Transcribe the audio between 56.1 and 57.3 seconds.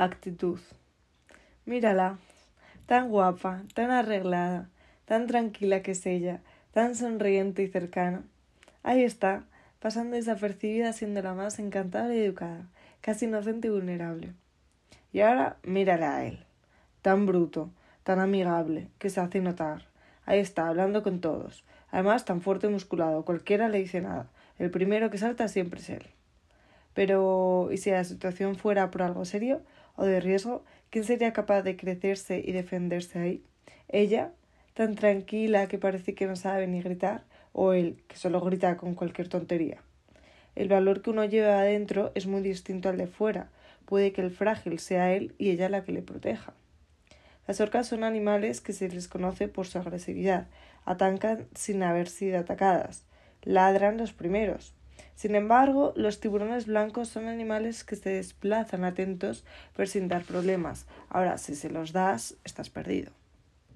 tiburones blancos son